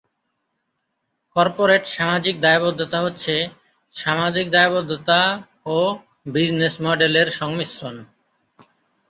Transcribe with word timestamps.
Corporate 1.35 1.83
সামাজিক 1.95 2.35
দায়বদ্ধতা 2.41 2.97
হচ্ছে 3.01 3.33
সামাজিক 3.95 4.45
দায়বদ্ধতা 4.49 5.19
ও 5.67 5.77
বিজনেস 6.33 6.75
মডেলের 6.85 7.27
সংমিশ্রণ। 7.31 7.95